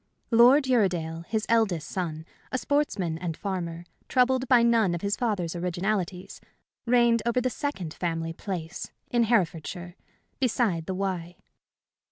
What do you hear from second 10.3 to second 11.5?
beside the Wye.